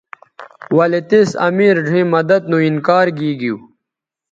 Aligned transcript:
ولے 0.77 0.99
تِس 1.09 1.29
امیر 1.47 1.75
ڙھیئں 1.87 2.07
مدد 2.13 2.41
نو 2.49 2.57
انکار 2.69 3.07
گیگیو 3.17 3.55